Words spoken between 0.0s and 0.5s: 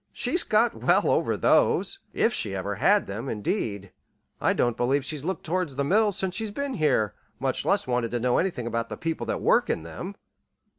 "She's